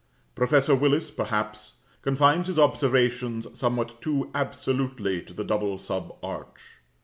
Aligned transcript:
Professor 0.33 0.73
Willis, 0.73 1.11
perhaps, 1.11 1.75
confines 2.01 2.47
his 2.47 2.57
observations 2.57 3.45
somewhat 3.55 4.01
too 4.01 4.31
absolutely 4.33 5.21
to 5.21 5.31
the 5.31 5.43
double 5.43 5.77
sub 5.77 6.15
arch. 6.23 6.79